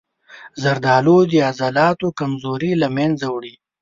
زردآلو 0.61 1.17
د 1.31 1.33
عضلاتو 1.47 2.07
کمزوري 2.19 2.71
له 2.81 2.87
منځه 2.97 3.25
وړي. 3.35 3.53